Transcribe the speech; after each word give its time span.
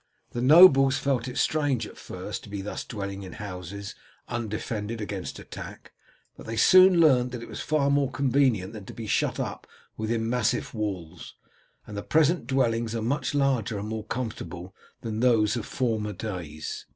The 0.31 0.41
nobles 0.41 0.97
felt 0.97 1.27
it 1.27 1.37
strange 1.37 1.85
at 1.85 1.95
first 1.95 2.41
to 2.43 2.49
be 2.49 2.63
thus 2.63 2.83
dwelling 2.83 3.21
in 3.21 3.33
houses 3.33 3.93
undefended 4.27 4.99
against 4.99 5.37
attack, 5.37 5.91
but 6.35 6.47
they 6.47 6.55
soon 6.55 6.99
learnt 6.99 7.31
that 7.33 7.43
it 7.43 7.47
was 7.47 7.61
far 7.61 7.91
more 7.91 8.09
convenient 8.09 8.73
than 8.73 8.85
to 8.85 8.95
be 8.95 9.05
shut 9.05 9.39
up 9.39 9.67
within 9.97 10.27
massive 10.27 10.73
walls, 10.73 11.35
and 11.85 11.95
the 11.95 12.01
present 12.01 12.47
dwellings 12.47 12.95
are 12.95 13.03
much 13.03 13.35
larger 13.35 13.77
and 13.77 13.89
more 13.89 14.03
comfortable 14.05 14.73
than 15.01 15.19
those 15.19 15.55
of 15.55 15.67
former 15.67 16.13
days. 16.13 16.87